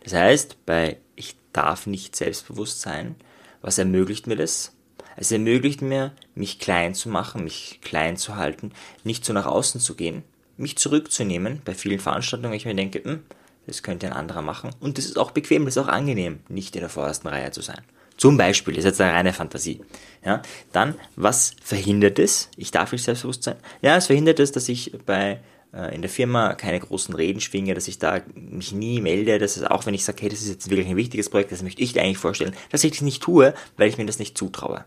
Das 0.04 0.12
heißt, 0.12 0.64
bei 0.66 0.98
ich 1.16 1.36
darf 1.52 1.86
nicht 1.86 2.14
selbstbewusst 2.14 2.80
sein, 2.80 3.16
was 3.62 3.78
ermöglicht 3.78 4.26
mir 4.26 4.36
das? 4.36 4.72
Es 5.16 5.32
ermöglicht 5.32 5.82
mir, 5.82 6.12
mich 6.34 6.58
klein 6.58 6.94
zu 6.94 7.08
machen, 7.08 7.44
mich 7.44 7.80
klein 7.82 8.16
zu 8.16 8.36
halten, 8.36 8.72
nicht 9.04 9.24
so 9.24 9.32
nach 9.32 9.46
außen 9.46 9.80
zu 9.80 9.94
gehen, 9.94 10.22
mich 10.56 10.78
zurückzunehmen 10.78 11.60
bei 11.64 11.74
vielen 11.74 11.98
Veranstaltungen, 11.98 12.54
ich 12.54 12.66
mir 12.66 12.74
denke, 12.74 13.02
hm, 13.02 13.22
das 13.66 13.82
könnte 13.82 14.06
ein 14.06 14.12
anderer 14.12 14.42
machen. 14.42 14.70
Und 14.80 14.98
das 14.98 15.06
ist 15.06 15.18
auch 15.18 15.32
bequem, 15.32 15.64
das 15.64 15.76
ist 15.76 15.82
auch 15.82 15.88
angenehm, 15.88 16.40
nicht 16.48 16.74
in 16.76 16.80
der 16.80 16.90
vordersten 16.90 17.28
Reihe 17.28 17.50
zu 17.50 17.62
sein. 17.62 17.82
Zum 18.20 18.36
Beispiel, 18.36 18.74
das 18.74 18.84
ist 18.84 18.90
jetzt 18.90 19.00
eine 19.00 19.14
reine 19.14 19.32
Fantasie. 19.32 19.80
Ja, 20.22 20.42
dann, 20.72 20.94
was 21.16 21.54
verhindert 21.62 22.18
es? 22.18 22.50
Ich 22.58 22.70
darf 22.70 22.92
nicht 22.92 23.02
selbstbewusst 23.02 23.44
sein. 23.44 23.56
Ja, 23.80 23.96
es 23.96 24.08
verhindert 24.08 24.38
es, 24.40 24.52
dass 24.52 24.68
ich 24.68 24.92
bei 25.06 25.40
äh, 25.72 25.94
in 25.94 26.02
der 26.02 26.10
Firma 26.10 26.52
keine 26.52 26.80
großen 26.80 27.14
Reden 27.14 27.40
schwinge, 27.40 27.72
dass 27.72 27.88
ich 27.88 27.98
da 27.98 28.20
mich 28.34 28.72
nie 28.72 29.00
melde, 29.00 29.38
dass 29.38 29.56
es 29.56 29.62
auch 29.62 29.86
wenn 29.86 29.94
ich 29.94 30.04
sage, 30.04 30.18
hey, 30.20 30.28
das 30.28 30.42
ist 30.42 30.50
jetzt 30.50 30.68
wirklich 30.68 30.88
ein 30.88 30.96
wichtiges 30.96 31.30
Projekt, 31.30 31.50
das 31.50 31.62
möchte 31.62 31.80
ich 31.80 31.94
dir 31.94 32.02
eigentlich 32.02 32.18
vorstellen, 32.18 32.54
dass 32.70 32.84
ich 32.84 32.90
das 32.90 33.00
nicht 33.00 33.22
tue, 33.22 33.54
weil 33.78 33.88
ich 33.88 33.96
mir 33.96 34.04
das 34.04 34.18
nicht 34.18 34.36
zutraue. 34.36 34.84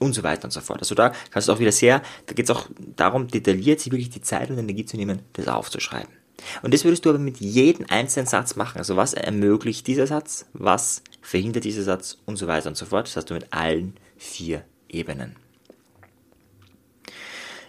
Und 0.00 0.12
so 0.12 0.24
weiter 0.24 0.46
und 0.46 0.50
so 0.50 0.60
fort. 0.60 0.80
Also 0.80 0.96
da 0.96 1.12
kannst 1.30 1.46
du 1.46 1.52
auch 1.52 1.60
wieder 1.60 1.70
sehr, 1.70 2.02
da 2.26 2.34
geht 2.34 2.46
es 2.46 2.50
auch 2.50 2.66
darum, 2.96 3.28
detailliert 3.28 3.78
sich 3.78 3.92
wirklich 3.92 4.10
die 4.10 4.20
Zeit 4.20 4.50
und 4.50 4.58
Energie 4.58 4.84
zu 4.84 4.96
nehmen, 4.96 5.20
das 5.34 5.46
aufzuschreiben. 5.46 6.23
Und 6.62 6.74
das 6.74 6.84
würdest 6.84 7.04
du 7.04 7.10
aber 7.10 7.18
mit 7.18 7.38
jedem 7.38 7.86
einzelnen 7.88 8.26
Satz 8.26 8.56
machen. 8.56 8.78
Also 8.78 8.96
was 8.96 9.14
ermöglicht 9.14 9.86
dieser 9.86 10.06
Satz, 10.06 10.46
was 10.52 11.02
verhindert 11.20 11.64
dieser 11.64 11.82
Satz 11.82 12.18
und 12.26 12.36
so 12.36 12.46
weiter 12.46 12.68
und 12.68 12.76
so 12.76 12.86
fort. 12.86 13.06
Das 13.06 13.16
hast 13.16 13.30
du 13.30 13.34
mit 13.34 13.52
allen 13.52 13.96
vier 14.16 14.64
Ebenen. 14.88 15.36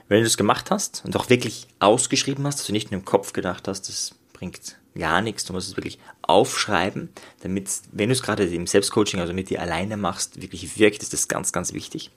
Wenn 0.08 0.20
du 0.20 0.24
das 0.24 0.38
gemacht 0.38 0.70
hast 0.70 1.04
und 1.06 1.16
auch 1.16 1.30
wirklich 1.30 1.68
ausgeschrieben 1.80 2.46
hast, 2.46 2.60
dass 2.60 2.68
du 2.68 2.74
nicht 2.74 2.92
nur 2.92 3.00
im 3.00 3.06
Kopf 3.06 3.34
gedacht 3.34 3.68
hast, 3.68 3.90
das 3.90 4.14
bringt 4.34 4.78
gar 4.98 5.22
nichts, 5.22 5.46
du 5.46 5.54
musst 5.54 5.70
es 5.70 5.78
wirklich 5.78 6.00
aufschreiben, 6.22 7.10
damit, 7.42 7.70
wenn 7.92 8.10
du 8.10 8.14
es 8.14 8.22
gerade 8.22 8.46
im 8.46 8.68
Selbstcoaching, 8.68 9.20
also 9.20 9.34
mit 9.34 9.50
dir 9.50 9.62
alleine 9.62 9.98
machst, 9.98 10.42
wirklich 10.42 10.78
wirkt, 10.78 11.02
ist 11.02 11.14
das 11.14 11.28
ganz, 11.28 11.52
ganz 11.52 11.74
wichtig. 11.74 12.12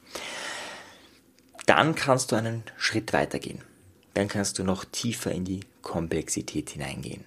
Dann 1.67 1.95
kannst 1.95 2.33
du 2.33 2.37
einen 2.37 2.63
Schritt 2.77 3.13
weitergehen. 3.13 3.63
Dann 4.19 4.27
kannst 4.27 4.59
du 4.59 4.65
noch 4.65 4.85
tiefer 4.85 5.31
in 5.31 5.45
die 5.45 5.61
Komplexität 5.81 6.71
hineingehen. 6.71 7.23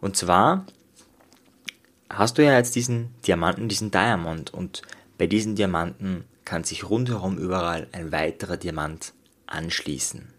Und 0.00 0.16
zwar 0.16 0.66
hast 2.10 2.36
du 2.36 2.44
ja 2.44 2.56
jetzt 2.56 2.74
diesen 2.74 3.14
Diamanten, 3.24 3.68
diesen 3.68 3.92
Diamond 3.92 4.52
und 4.52 4.82
bei 5.18 5.28
diesen 5.28 5.54
Diamanten 5.54 6.24
kann 6.44 6.64
sich 6.64 6.90
rundherum 6.90 7.38
überall 7.38 7.86
ein 7.92 8.10
weiterer 8.10 8.56
Diamant 8.56 9.12
anschließen. 9.46 10.32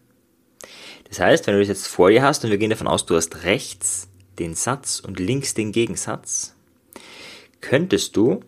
Das 1.07 1.21
heißt, 1.21 1.47
wenn 1.47 1.53
du 1.53 1.61
das 1.61 1.69
jetzt 1.69 1.87
vor 1.87 2.09
dir 2.09 2.21
hast 2.21 2.43
und 2.43 2.51
wir 2.51 2.57
gehen 2.57 2.71
davon 2.71 2.89
aus, 2.89 3.05
du 3.05 3.15
hast 3.15 3.45
rechts 3.45 4.09
den 4.37 4.55
Satz 4.55 4.99
und 4.99 5.21
links 5.21 5.53
den 5.53 5.71
Gegensatz, 5.71 6.53
könntest 7.61 8.17
du 8.17 8.41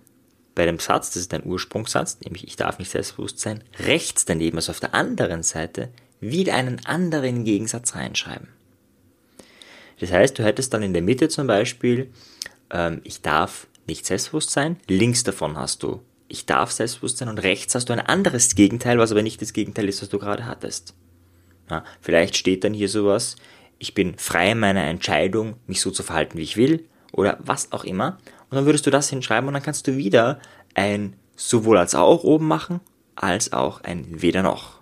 bei 0.56 0.66
dem 0.66 0.80
Satz, 0.80 1.12
das 1.12 1.22
ist 1.22 1.32
dein 1.32 1.46
Ursprungssatz, 1.46 2.20
nämlich 2.26 2.46
ich 2.46 2.58
darf 2.58 2.80
nicht 2.80 2.92
selbstbewusst 2.92 3.40
sein, 3.40 3.64
rechts 3.80 4.26
daneben, 4.26 4.58
also 4.58 4.72
auf 4.72 4.82
der 4.82 4.94
anderen 4.94 5.42
Seite, 5.42 5.88
wieder 6.20 6.56
einen 6.56 6.86
anderen 6.86 7.44
Gegensatz 7.44 7.96
reinschreiben. 7.96 8.48
Das 10.00 10.12
heißt, 10.12 10.38
du 10.38 10.44
hättest 10.44 10.74
dann 10.74 10.84
in 10.84 10.94
der 10.94 11.02
Mitte 11.02 11.30
zum 11.30 11.48
Beispiel, 11.48 12.12
ähm, 12.70 13.02
ich 13.04 13.22
darf 13.22 13.68
nicht 13.88 14.06
selbstbewusst 14.06 14.52
sein, 14.52 14.78
links 14.88 15.24
davon 15.24 15.58
hast 15.58 15.84
du, 15.84 16.02
ich 16.28 16.46
darf 16.46 16.72
Selbstbewusstsein 16.72 17.30
und 17.30 17.40
rechts 17.40 17.74
hast 17.76 17.90
du 17.90 17.94
ein 17.94 18.00
anderes 18.00 18.56
Gegenteil, 18.56 19.00
was 19.00 19.12
aber 19.12 19.22
nicht 19.22 19.42
das 19.42 19.54
Gegenteil 19.54 19.88
ist, 19.88 20.02
was 20.02 20.10
du 20.10 20.20
gerade 20.20 20.46
hattest. 20.46 20.94
Ja, 21.70 21.84
vielleicht 22.02 22.36
steht 22.38 22.64
dann 22.64 22.74
hier 22.74 22.90
sowas, 22.90 23.36
ich 23.80 23.94
bin 23.94 24.18
frei 24.18 24.52
in 24.52 24.60
meiner 24.60 24.84
Entscheidung, 24.84 25.56
mich 25.68 25.82
so 25.82 25.92
zu 25.92 26.04
verhalten, 26.04 26.38
wie 26.38 26.44
ich 26.44 26.58
will, 26.58 26.86
oder 27.12 27.38
was 27.42 27.72
auch 27.72 27.84
immer. 27.84 28.18
Und 28.50 28.56
dann 28.56 28.66
würdest 28.66 28.86
du 28.86 28.90
das 28.90 29.10
hinschreiben 29.10 29.48
und 29.48 29.54
dann 29.54 29.64
kannst 29.64 29.88
du 29.88 29.98
wieder 29.98 30.40
ein 30.74 31.16
sowohl 31.36 31.78
als 31.78 31.96
auch 31.96 32.24
oben 32.24 32.48
machen, 32.48 32.80
als 33.16 33.54
auch 33.54 33.82
ein 33.82 34.22
weder 34.22 34.44
noch. 34.44 34.77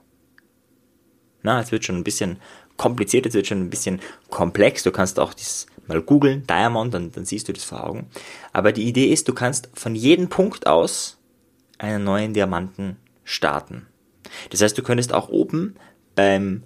Na, 1.46 1.62
es 1.62 1.72
wird 1.72 1.86
schon 1.86 1.96
ein 1.96 2.04
bisschen 2.04 2.38
kompliziert, 2.76 3.26
es 3.26 3.36
wird 3.36 3.48
schon 3.48 3.62
ein 3.62 3.70
bisschen 3.70 4.02
komplex. 4.30 4.84
Du 4.84 4.92
kannst 4.92 5.20
auch 5.20 5.34
das 5.34 5.68
mal 5.88 6.02
googeln, 6.02 6.46
Diamond, 6.48 6.94
dann, 6.94 7.12
dann 7.12 7.26
siehst 7.26 7.48
du 7.48 7.54
das 7.54 7.64
vor 7.64 7.88
Augen. 7.88 8.08
Aber 8.52 8.72
die 8.72 8.88
Idee 8.88 9.06
ist, 9.06 9.28
du 9.28 9.34
kannst 9.34 9.70
von 9.74 9.96
jedem 9.96 10.28
Punkt 10.28 10.66
aus 10.66 11.18
einen 11.78 12.04
neuen 12.04 12.34
Diamanten 12.34 12.98
starten. 13.24 13.86
Das 14.50 14.62
heißt, 14.62 14.76
du 14.76 14.82
könntest 14.82 15.14
auch 15.14 15.30
oben 15.30 15.76
beim 16.16 16.64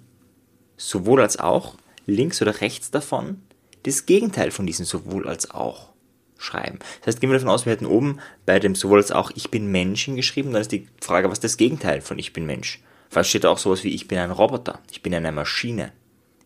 sowohl 0.78 1.20
als 1.20 1.38
auch 1.38 1.76
links 2.06 2.40
oder 2.40 2.62
rechts 2.62 2.90
davon 2.90 3.42
das 3.82 4.06
Gegenteil 4.06 4.50
von 4.50 4.66
diesem 4.66 4.86
sowohl 4.86 5.28
als 5.28 5.50
auch 5.50 5.90
schreiben. 6.38 6.78
Das 7.00 7.08
heißt, 7.08 7.20
gehen 7.20 7.28
wir 7.28 7.34
davon 7.34 7.50
aus, 7.50 7.66
wir 7.66 7.72
hätten 7.72 7.84
oben 7.84 8.18
bei 8.46 8.58
dem 8.58 8.74
sowohl 8.74 8.98
als 8.98 9.12
auch 9.12 9.30
ich 9.34 9.50
bin 9.50 9.70
Mensch 9.70 10.06
hingeschrieben, 10.06 10.52
dann 10.52 10.62
ist 10.62 10.72
die 10.72 10.88
Frage, 11.02 11.28
was 11.28 11.38
ist 11.38 11.44
das 11.44 11.58
Gegenteil 11.58 12.00
von 12.00 12.18
ich 12.18 12.32
bin 12.32 12.46
Mensch? 12.46 12.80
Vielleicht 13.10 13.30
steht 13.30 13.44
auch 13.44 13.58
sowas 13.58 13.84
wie 13.84 13.92
ich 13.94 14.08
bin 14.08 14.18
ein 14.18 14.30
Roboter, 14.30 14.78
ich 14.90 15.02
bin 15.02 15.12
eine 15.12 15.32
Maschine, 15.32 15.92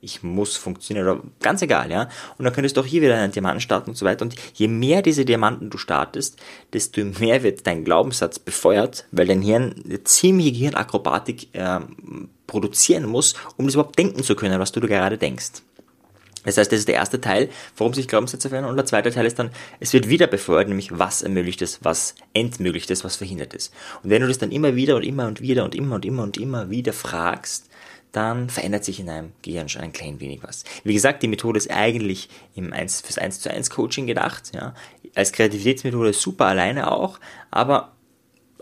ich 0.01 0.23
muss 0.23 0.57
funktionieren 0.57 1.07
oder 1.07 1.23
ganz 1.41 1.61
egal, 1.63 1.91
ja. 1.91 2.09
Und 2.39 2.45
dann 2.45 2.55
könntest 2.55 2.77
du 2.77 2.81
auch 2.81 2.87
hier 2.87 3.03
wieder 3.03 3.17
einen 3.17 3.33
Diamanten 3.33 3.61
starten 3.61 3.91
und 3.91 3.97
so 3.97 4.05
weiter. 4.05 4.25
Und 4.25 4.35
je 4.55 4.69
mehr 4.69 5.03
diese 5.03 5.25
Diamanten 5.25 5.71
du 5.71 5.79
startest, 5.79 6.39
desto 6.73 7.05
mehr 7.05 7.43
wird 7.43 7.67
dein 7.67 7.85
Glaubenssatz 7.85 8.39
befeuert, 8.39 9.07
weil 9.13 9.27
dein 9.27 9.43
Hirn 9.43 9.75
eine 9.85 10.05
ziemliche 10.05 10.53
Gehirnakrobatik 10.53 11.55
äh, 11.55 11.81
produzieren 12.47 13.07
muss, 13.07 13.35
um 13.57 13.67
das 13.67 13.75
überhaupt 13.75 13.99
denken 13.99 14.23
zu 14.23 14.35
können, 14.35 14.61
was 14.61 14.73
du 14.73 14.81
gerade 14.81 15.19
denkst. 15.19 15.63
Das 16.45 16.57
heißt, 16.57 16.71
das 16.71 16.81
ist 16.81 16.89
der 16.89 16.97
erste 16.97 17.21
Teil, 17.21 17.49
warum 17.77 17.95
sich 17.95 18.09
Glaubenssätze 18.09 18.49
verändern. 18.49 18.71
Und 18.71 18.77
der 18.77 18.87
zweite 18.87 19.11
Teil 19.11 19.27
ist 19.27 19.39
dann, 19.39 19.51
es 19.81 19.93
wird 19.93 20.09
wieder 20.09 20.27
befeuert, 20.27 20.69
nämlich 20.69 20.97
was 20.99 21.23
ermöglicht 21.23 21.63
ist, 21.63 21.85
was 21.85 22.15
entmöglicht 22.33 22.91
ist, 22.91 23.05
was 23.05 23.17
verhindert 23.17 23.55
ist. 23.55 23.73
Und 24.03 24.11
wenn 24.11 24.23
du 24.23 24.29
das 24.29 24.39
dann 24.39 24.53
immer 24.53 24.77
wieder 24.77 24.97
und 24.97 25.03
immer 25.03 25.27
und 25.27 25.41
wieder 25.41 25.65
und 25.65 25.75
immer 25.75 25.97
und 25.97 26.05
immer 26.05 26.23
und 26.23 26.37
immer 26.37 26.71
wieder 26.71 26.93
fragst, 26.93 27.69
dann 28.15 28.49
verändert 28.49 28.85
sich 28.85 29.01
in 29.01 29.07
deinem 29.07 29.33
Gehirn 29.43 29.69
schon 29.69 29.83
ein 29.83 29.93
klein 29.93 30.21
wenig 30.21 30.43
was. 30.43 30.63
Wie 30.85 30.95
gesagt, 30.95 31.23
die 31.23 31.29
Methode 31.29 31.59
ist 31.59 31.71
eigentlich 31.71 32.29
im 32.55 32.73
1, 32.73 33.01
fürs 33.01 33.19
1 33.19 33.41
zu 33.41 33.51
1 33.51 33.71
Coaching 33.71 34.07
gedacht, 34.07 34.53
ja. 34.55 34.75
Als 35.17 35.33
Kreativitätsmethode 35.33 36.13
super 36.13 36.47
alleine 36.47 36.91
auch, 36.91 37.21
aber 37.51 37.93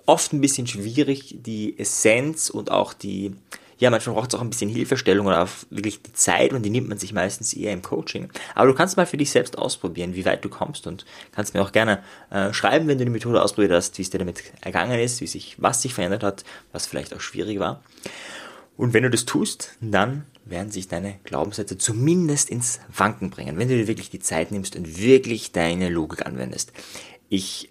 oft 0.06 0.32
ein 0.32 0.40
bisschen 0.40 0.66
schwierig, 0.66 1.36
die 1.40 1.78
Essenz 1.78 2.50
und 2.50 2.70
auch 2.70 2.92
die, 2.92 3.34
ja, 3.82 3.90
manchmal 3.90 4.14
braucht 4.14 4.32
es 4.32 4.38
auch 4.38 4.42
ein 4.42 4.48
bisschen 4.48 4.70
Hilfestellung 4.70 5.26
oder 5.26 5.48
wirklich 5.70 6.00
die 6.02 6.12
Zeit 6.12 6.52
und 6.52 6.62
die 6.62 6.70
nimmt 6.70 6.88
man 6.88 6.98
sich 6.98 7.12
meistens 7.12 7.52
eher 7.52 7.72
im 7.72 7.82
Coaching. 7.82 8.28
Aber 8.54 8.68
du 8.68 8.74
kannst 8.74 8.96
mal 8.96 9.06
für 9.06 9.16
dich 9.16 9.32
selbst 9.32 9.58
ausprobieren, 9.58 10.14
wie 10.14 10.24
weit 10.24 10.44
du 10.44 10.48
kommst 10.48 10.86
und 10.86 11.04
kannst 11.32 11.52
mir 11.52 11.62
auch 11.62 11.72
gerne 11.72 12.00
äh, 12.30 12.52
schreiben, 12.52 12.86
wenn 12.86 12.98
du 12.98 13.04
die 13.04 13.10
Methode 13.10 13.42
ausprobiert 13.42 13.72
hast, 13.72 13.98
wie 13.98 14.02
es 14.02 14.10
dir 14.10 14.18
damit 14.18 14.40
ergangen 14.60 15.00
ist, 15.00 15.20
wie 15.20 15.26
sich, 15.26 15.56
was 15.58 15.82
sich 15.82 15.94
verändert 15.94 16.22
hat, 16.22 16.44
was 16.70 16.86
vielleicht 16.86 17.12
auch 17.12 17.20
schwierig 17.20 17.58
war. 17.58 17.82
Und 18.76 18.94
wenn 18.94 19.02
du 19.02 19.10
das 19.10 19.24
tust, 19.24 19.72
dann 19.80 20.26
werden 20.44 20.70
sich 20.70 20.86
deine 20.86 21.18
Glaubenssätze 21.24 21.76
zumindest 21.76 22.50
ins 22.50 22.78
Wanken 22.96 23.30
bringen, 23.30 23.58
wenn 23.58 23.66
du 23.66 23.76
dir 23.76 23.88
wirklich 23.88 24.10
die 24.10 24.20
Zeit 24.20 24.52
nimmst 24.52 24.76
und 24.76 24.96
wirklich 25.00 25.50
deine 25.50 25.88
Logik 25.88 26.24
anwendest. 26.24 26.72
Ich 27.28 27.68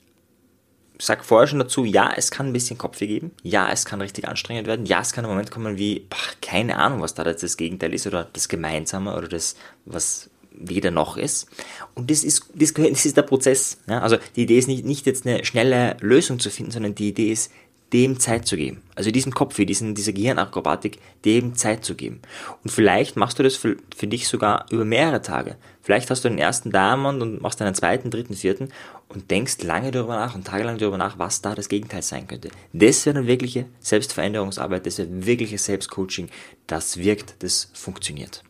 sag 1.05 1.25
vorher 1.25 1.48
schon 1.48 1.60
dazu, 1.60 1.84
ja, 1.84 2.12
es 2.15 2.31
kann 2.31 2.48
ein 2.48 2.53
bisschen 2.53 2.77
Kopfweh 2.77 3.08
geben, 3.08 3.31
ja, 3.43 3.72
es 3.72 3.86
kann 3.86 4.01
richtig 4.01 4.27
anstrengend 4.27 4.67
werden, 4.67 4.86
ja, 4.86 5.01
es 5.01 5.13
kann 5.13 5.25
ein 5.25 5.31
Moment 5.31 5.51
kommen 5.51 5.77
wie, 5.77 6.01
boah, 6.10 6.17
keine 6.41 6.77
Ahnung, 6.77 7.01
was 7.01 7.13
da 7.13 7.25
jetzt 7.25 7.43
das 7.43 7.58
Gegenteil 7.58 7.93
ist 7.93 8.08
oder 8.08 8.27
das 8.34 8.48
Gemeinsame 8.48 9.15
oder 9.15 9.27
das, 9.27 9.55
was 9.86 10.29
weder 10.51 10.91
noch 10.91 11.17
ist. 11.17 11.48
Und 11.96 12.12
das 12.12 12.24
ist, 12.24 12.46
das, 12.53 12.74
das 12.74 13.05
ist 13.05 13.17
der 13.17 13.24
Prozess. 13.24 13.77
Ja? 13.88 14.01
Also 14.01 14.17
die 14.36 14.43
Idee 14.43 14.60
ist 14.60 14.67
nicht, 14.67 14.86
nicht 14.86 15.05
jetzt 15.05 15.25
eine 15.25 15.43
schnelle 15.46 15.98
Lösung 16.01 16.39
zu 16.39 16.50
finden, 16.50 16.72
sondern 16.72 16.96
die 16.96 17.10
Idee 17.10 17.31
ist, 17.31 17.51
dem 17.93 18.19
Zeit 18.19 18.48
zu 18.48 18.55
geben. 18.55 18.81
Also 18.95 19.12
diesem 19.12 19.33
Kopf, 19.33 19.55
diesen, 19.55 19.95
dieser 19.95 20.13
Gehirnakrobatik, 20.13 21.00
dem 21.25 21.55
Zeit 21.55 21.83
zu 21.83 21.95
geben. 21.95 22.21
Und 22.63 22.69
vielleicht 22.69 23.17
machst 23.17 23.39
du 23.39 23.43
das 23.43 23.55
für, 23.55 23.77
für 23.95 24.07
dich 24.07 24.27
sogar 24.27 24.65
über 24.71 24.86
mehrere 24.86 25.21
Tage. 25.21 25.57
Vielleicht 25.81 26.10
hast 26.10 26.24
du 26.24 26.29
den 26.29 26.38
ersten 26.38 26.71
Diamond 26.71 27.21
und 27.21 27.41
machst 27.41 27.62
einen 27.62 27.75
zweiten, 27.75 28.12
dritten, 28.12 28.36
vierten 28.36 28.69
und 29.10 29.29
denkst 29.29 29.63
lange 29.63 29.91
darüber 29.91 30.15
nach 30.15 30.36
und 30.36 30.45
tagelang 30.45 30.77
darüber 30.77 30.98
nach, 30.98 31.19
was 31.19 31.41
da 31.41 31.53
das 31.55 31.69
Gegenteil 31.69 32.01
sein 32.01 32.27
könnte. 32.27 32.50
Das 32.71 33.05
wäre 33.05 33.17
eine 33.17 33.27
wirkliche 33.27 33.65
Selbstveränderungsarbeit, 33.79 34.86
das 34.86 35.00
wäre 35.00 35.10
wirkliches 35.25 35.65
Selbstcoaching. 35.65 36.29
Das 36.67 36.98
wirkt, 36.98 37.36
das 37.39 37.69
funktioniert. 37.74 38.43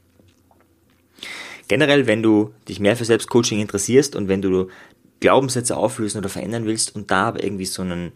Generell, 1.67 2.05
wenn 2.05 2.21
du 2.21 2.53
dich 2.67 2.79
mehr 2.79 2.97
für 2.97 3.05
Selbstcoaching 3.05 3.59
interessierst 3.59 4.15
und 4.15 4.27
wenn 4.27 4.41
du 4.41 4.67
Glaubenssätze 5.21 5.77
auflösen 5.77 6.17
oder 6.17 6.29
verändern 6.29 6.65
willst 6.65 6.95
und 6.95 7.11
da 7.11 7.27
aber 7.27 7.43
irgendwie 7.43 7.65
so 7.65 7.81
einen 7.81 8.11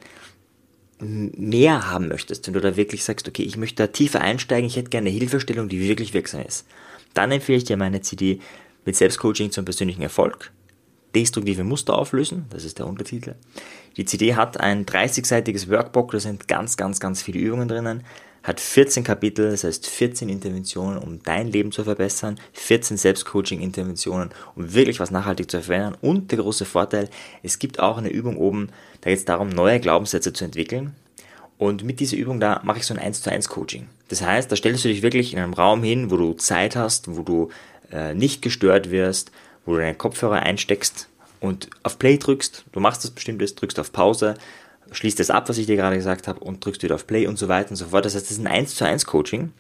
mehr 1.00 1.90
haben 1.92 2.08
möchtest, 2.08 2.48
wenn 2.48 2.54
du 2.54 2.62
da 2.62 2.76
wirklich 2.76 3.04
sagst, 3.04 3.28
okay, 3.28 3.44
ich 3.44 3.58
möchte 3.58 3.84
da 3.84 3.88
tiefer 3.88 4.22
einsteigen, 4.22 4.68
ich 4.68 4.78
hätte 4.78 4.90
gerne 4.90 5.10
eine 5.10 5.18
Hilfestellung, 5.18 5.68
die 5.68 5.82
wirklich 5.82 6.14
wirksam 6.14 6.42
ist, 6.42 6.66
dann 7.14 7.32
empfehle 7.32 7.58
ich 7.58 7.64
dir 7.66 7.78
meine 7.78 8.02
CD 8.02 8.40
mit 8.86 8.96
Selbstcoaching 8.96 9.52
zum 9.52 9.66
persönlichen 9.66 10.02
Erfolg. 10.02 10.52
Destruktive 11.14 11.64
Muster 11.64 11.98
auflösen, 11.98 12.46
das 12.50 12.66
ist 12.66 12.80
der 12.80 12.88
Untertitel. 12.88 13.36
Die 13.98 14.06
CD 14.06 14.36
hat 14.36 14.60
ein 14.60 14.86
30-seitiges 14.86 15.70
Workbook, 15.70 16.12
da 16.12 16.20
sind 16.20 16.48
ganz, 16.48 16.76
ganz, 16.76 17.00
ganz 17.00 17.22
viele 17.22 17.40
Übungen 17.40 17.68
drinnen, 17.68 18.04
hat 18.46 18.60
14 18.60 19.04
Kapitel, 19.04 19.50
das 19.50 19.64
heißt 19.64 19.88
14 19.88 20.30
Interventionen, 20.30 21.00
um 21.00 21.22
dein 21.24 21.48
Leben 21.48 21.72
zu 21.72 21.84
verbessern, 21.84 22.40
14 22.54 22.96
Selbstcoaching-Interventionen, 22.96 24.30
um 24.56 24.74
wirklich 24.74 25.00
was 25.00 25.10
nachhaltig 25.10 25.50
zu 25.50 25.62
verändern. 25.62 25.98
Und 26.00 26.32
der 26.32 26.38
große 26.38 26.66
Vorteil, 26.66 27.10
es 27.42 27.58
gibt 27.58 27.80
auch 27.80 27.98
eine 27.98 28.10
Übung 28.10 28.38
oben, 28.38 28.70
da 29.02 29.10
geht 29.10 29.18
es 29.18 29.26
darum, 29.26 29.50
neue 29.50 29.80
Glaubenssätze 29.80 30.32
zu 30.32 30.46
entwickeln. 30.46 30.94
Und 31.58 31.84
mit 31.84 32.00
dieser 32.00 32.18
Übung 32.18 32.40
da 32.40 32.62
mache 32.64 32.78
ich 32.78 32.86
so 32.86 32.94
ein 32.94 33.00
1 33.00 33.24
zu 33.24 33.32
1 33.32 33.50
Coaching. 33.50 33.88
Das 34.10 34.22
heißt, 34.22 34.52
da 34.52 34.56
stellst 34.56 34.86
du 34.86 34.90
dich 34.90 35.02
wirklich 35.02 35.34
in 35.34 35.40
einem 35.40 35.54
Raum 35.54 35.82
hin, 35.82 36.12
wo 36.12 36.18
du 36.18 36.34
Zeit 36.34 36.76
hast, 36.76 37.16
wo 37.18 37.24
du 37.24 37.50
äh, 37.92 38.14
nicht 38.14 38.44
gestört 38.44 38.92
wirst, 38.92 39.32
wo 39.66 39.74
du 39.74 39.80
deinen 39.80 39.98
Kopfhörer 39.98 40.44
einsteckst 40.44 41.10
und 41.40 41.70
auf 41.82 41.98
Play 41.98 42.18
drückst. 42.18 42.66
Du 42.72 42.80
machst 42.80 43.04
das 43.04 43.10
bestimmtes, 43.10 43.56
drückst 43.56 43.80
auf 43.80 43.92
Pause, 43.92 44.36
schließt 44.92 45.20
das 45.20 45.30
ab, 45.30 45.50
was 45.50 45.58
ich 45.58 45.66
dir 45.66 45.76
gerade 45.76 45.96
gesagt 45.96 46.28
habe, 46.28 46.40
und 46.40 46.64
drückst 46.64 46.84
wieder 46.84 46.96
auf 46.96 47.08
Play 47.08 47.28
und 47.28 47.38
so 47.38 47.48
weiter 47.48 47.72
und 47.72 47.76
so 47.76 47.86
fort. 47.86 48.06
Das 48.06 48.16
heißt, 48.16 48.26
das 48.26 48.38
ist 48.38 48.40
ein 48.40 48.48
1 48.48 48.76
zu 48.76 48.86
1 48.86 49.06
Coaching, 49.06 49.52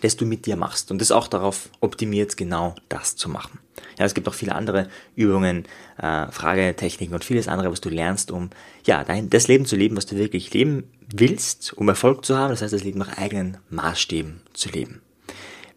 das 0.00 0.16
du 0.16 0.26
mit 0.26 0.46
dir 0.46 0.56
machst 0.56 0.90
und 0.90 1.00
das 1.00 1.12
auch 1.12 1.28
darauf 1.28 1.70
optimiert, 1.80 2.36
genau 2.36 2.74
das 2.88 3.16
zu 3.16 3.28
machen. 3.28 3.58
Ja, 3.98 4.04
es 4.04 4.14
gibt 4.14 4.28
auch 4.28 4.34
viele 4.34 4.54
andere 4.54 4.88
Übungen, 5.14 5.64
äh, 5.98 6.26
Fragetechniken 6.30 7.14
und 7.14 7.24
vieles 7.24 7.48
andere, 7.48 7.70
was 7.70 7.80
du 7.80 7.88
lernst, 7.88 8.30
um 8.30 8.50
ja, 8.84 9.04
dein, 9.04 9.30
das 9.30 9.48
Leben 9.48 9.66
zu 9.66 9.76
leben, 9.76 9.96
was 9.96 10.06
du 10.06 10.16
wirklich 10.16 10.52
leben 10.52 10.90
willst, 11.14 11.72
um 11.74 11.88
Erfolg 11.88 12.24
zu 12.24 12.36
haben, 12.36 12.50
das 12.50 12.62
heißt, 12.62 12.72
das 12.72 12.84
Leben 12.84 12.98
nach 12.98 13.16
eigenen 13.18 13.58
Maßstäben 13.70 14.40
zu 14.52 14.68
leben. 14.68 15.00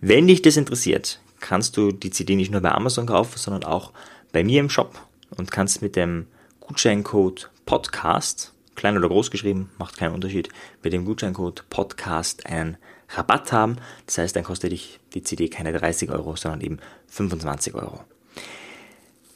Wenn 0.02 0.28
dich 0.28 0.42
das 0.42 0.58
interessiert, 0.58 1.20
kannst 1.40 1.78
du 1.78 1.92
die 1.92 2.12
CD 2.12 2.36
nicht 2.36 2.52
nur 2.52 2.62
bei 2.62 2.72
Amazon 2.72 3.06
kaufen, 3.06 3.38
sondern 3.38 3.64
auch 3.64 3.92
bei 4.32 4.44
mir 4.44 4.60
im 4.60 4.70
Shop 4.70 5.00
und 5.36 5.52
kannst 5.52 5.82
mit 5.82 5.96
dem 5.96 6.28
Gutscheincode 6.60 7.50
Podcast 7.66 8.54
klein 8.77 8.98
oder 8.98 9.10
groß 9.10 9.29
geschrieben, 9.31 9.69
macht 9.77 9.98
keinen 9.98 10.13
Unterschied, 10.13 10.50
mit 10.84 10.93
dem 10.93 11.03
Gutscheincode 11.03 11.65
Podcast 11.69 12.46
einen 12.46 12.77
Rabatt 13.10 13.51
haben. 13.51 13.77
Das 14.05 14.17
heißt, 14.19 14.36
dann 14.36 14.43
kostet 14.43 14.72
dich 14.72 15.00
die 15.13 15.24
CD 15.24 15.50
keine 15.50 15.74
30 15.74 16.10
Euro, 16.12 16.36
sondern 16.38 16.62
eben 16.62 16.77
25 17.07 17.74
Euro. 17.74 18.00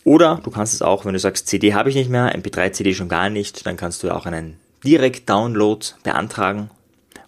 Oder 0.03 0.39
du 0.43 0.51
kannst 0.51 0.73
es 0.73 0.81
auch, 0.81 1.05
wenn 1.05 1.13
du 1.13 1.19
sagst, 1.19 1.47
CD 1.47 1.73
habe 1.73 1.89
ich 1.89 1.95
nicht 1.95 2.09
mehr, 2.09 2.35
MP3-CD 2.35 2.93
schon 2.93 3.09
gar 3.09 3.29
nicht, 3.29 3.65
dann 3.65 3.77
kannst 3.77 4.01
du 4.03 4.11
auch 4.11 4.25
einen 4.25 4.57
Direkt-Download 4.83 5.85
beantragen. 6.03 6.69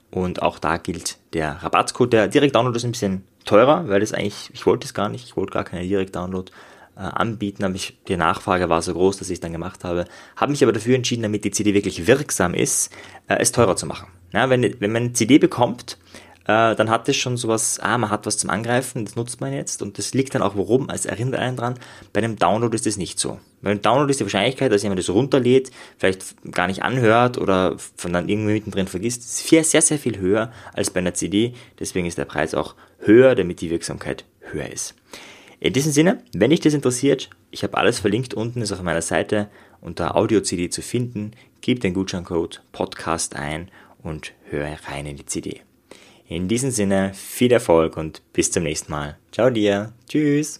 Und 0.09 0.41
auch 0.41 0.59
da 0.59 0.77
gilt 0.77 1.17
der 1.33 1.63
Rabattcode. 1.63 2.13
Der 2.13 2.27
Direkt-Download 2.27 2.77
ist 2.77 2.83
ein 2.83 2.91
bisschen 2.91 3.23
teurer, 3.45 3.87
weil 3.89 3.99
das 3.99 4.13
eigentlich, 4.13 4.49
ich 4.53 4.65
wollte 4.65 4.85
es 4.85 4.93
gar 4.93 5.09
nicht, 5.09 5.25
ich 5.25 5.35
wollte 5.35 5.53
gar 5.53 5.63
keinen 5.63 5.87
Direkt-Download 5.87 6.51
äh, 6.95 7.01
anbieten, 7.01 7.63
aber 7.63 7.75
ich, 7.75 7.97
die 8.07 8.17
Nachfrage 8.17 8.69
war 8.69 8.81
so 8.81 8.93
groß, 8.93 9.17
dass 9.17 9.29
ich 9.29 9.35
es 9.35 9.39
dann 9.39 9.51
gemacht 9.51 9.83
habe. 9.83 10.05
Habe 10.35 10.51
mich 10.51 10.63
aber 10.63 10.73
dafür 10.73 10.95
entschieden, 10.95 11.23
damit 11.23 11.43
die 11.43 11.51
CD 11.51 11.73
wirklich 11.73 12.07
wirksam 12.07 12.53
ist, 12.53 12.91
äh, 13.27 13.37
es 13.39 13.51
teurer 13.51 13.75
zu 13.75 13.85
machen. 13.85 14.07
Ja, 14.31 14.49
wenn, 14.49 14.63
wenn 14.79 14.91
man 14.91 15.03
eine 15.03 15.13
CD 15.13 15.37
bekommt, 15.37 15.97
äh, 16.45 16.75
dann 16.75 16.89
hat 16.89 17.07
es 17.07 17.15
schon 17.15 17.37
sowas, 17.37 17.79
ah, 17.81 17.97
man 17.97 18.09
hat 18.09 18.25
was 18.25 18.37
zum 18.37 18.49
Angreifen, 18.49 19.05
das 19.05 19.15
nutzt 19.15 19.39
man 19.39 19.53
jetzt 19.53 19.81
und 19.81 19.97
das 19.97 20.13
liegt 20.13 20.35
dann 20.35 20.41
auch 20.41 20.55
worum, 20.55 20.89
als 20.89 21.05
erinnert 21.05 21.39
einen 21.39 21.55
dran. 21.55 21.75
Bei 22.11 22.21
einem 22.21 22.35
Download 22.35 22.75
ist 22.75 22.85
das 22.85 22.97
nicht 22.97 23.17
so. 23.17 23.39
Bei 23.61 23.71
einem 23.71 23.81
Download 23.81 24.11
ist 24.11 24.19
die 24.19 24.25
Wahrscheinlichkeit, 24.25 24.71
dass 24.71 24.83
jemand 24.83 24.99
das 24.99 25.09
runterlädt, 25.09 25.71
vielleicht 25.97 26.35
gar 26.51 26.67
nicht 26.67 26.83
anhört 26.83 27.37
oder 27.37 27.77
von 27.95 28.11
dann 28.11 28.27
irgendwie 28.27 28.53
mittendrin 28.53 28.87
vergisst, 28.87 29.47
sehr, 29.47 29.63
sehr, 29.63 29.81
sehr 29.81 29.97
viel 29.97 30.19
höher 30.19 30.51
als 30.73 30.89
bei 30.89 30.99
einer 30.99 31.13
CD. 31.13 31.53
Deswegen 31.79 32.07
ist 32.07 32.17
der 32.17 32.25
Preis 32.25 32.53
auch 32.53 32.75
höher, 32.99 33.35
damit 33.35 33.61
die 33.61 33.69
Wirksamkeit 33.69 34.25
höher 34.41 34.69
ist. 34.69 34.95
In 35.63 35.71
diesem 35.71 35.93
Sinne, 35.93 36.21
wenn 36.33 36.49
dich 36.49 36.59
das 36.59 36.73
interessiert, 36.73 37.29
ich 37.49 37.63
habe 37.63 37.77
alles 37.77 37.99
verlinkt 37.99 38.33
unten, 38.33 38.61
ist 38.61 38.73
auf 38.73 38.81
meiner 38.81 39.01
Seite 39.01 39.47
unter 39.79 40.17
Audio-CD 40.17 40.69
zu 40.69 40.81
finden. 40.81 41.31
gib 41.61 41.79
den 41.79 41.93
Gutscheincode 41.93 42.61
Podcast 42.73 43.37
ein 43.37 43.71
und 44.01 44.33
höre 44.49 44.77
rein 44.89 45.05
in 45.05 45.15
die 45.15 45.25
CD. 45.25 45.61
In 46.27 46.49
diesem 46.49 46.71
Sinne 46.71 47.13
viel 47.13 47.53
Erfolg 47.53 47.95
und 47.95 48.21
bis 48.33 48.51
zum 48.51 48.63
nächsten 48.63 48.91
Mal. 48.91 49.17
Ciao 49.31 49.49
dir. 49.49 49.93
Tschüss. 50.09 50.59